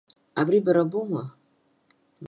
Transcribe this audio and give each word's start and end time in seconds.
Ари 0.39 0.59
бара 0.65 0.83
боума?! 0.91 1.23